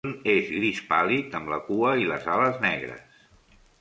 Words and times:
En 0.03 0.11
conjunt, 0.11 0.21
és 0.31 0.47
gris 0.53 0.79
pàl·lid 0.93 1.37
amb 1.39 1.51
la 1.55 1.59
cua 1.67 1.91
i 2.05 2.09
les 2.13 2.25
ales 2.37 2.59
negres. 2.65 3.21